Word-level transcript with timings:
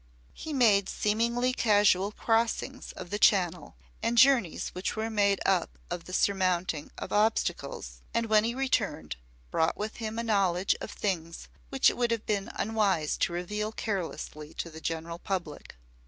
He 0.33 0.51
made 0.51 0.89
seemingly 0.89 1.53
casual 1.53 2.11
crossings 2.11 2.91
of 2.93 3.11
the 3.11 3.19
Channel 3.19 3.75
and 4.01 4.17
journeys 4.17 4.69
which 4.69 4.95
were 4.95 5.11
made 5.11 5.39
up 5.45 5.77
of 5.91 6.05
the 6.05 6.11
surmounting 6.13 6.89
of 6.97 7.13
obstacles, 7.13 8.01
and 8.11 8.25
when 8.25 8.43
he 8.43 8.55
returned, 8.55 9.17
brought 9.51 9.77
with 9.77 9.97
him 9.97 10.17
a 10.17 10.23
knowledge 10.23 10.73
of 10.81 10.89
things 10.89 11.49
which 11.69 11.91
it 11.91 11.97
would 11.97 12.09
have 12.09 12.25
been 12.25 12.49
unwise 12.55 13.15
to 13.17 13.31
reveal 13.33 13.71
carelessly 13.71 14.55
to 14.55 14.71
the 14.71 14.81
general 14.81 15.19
public. 15.19 15.75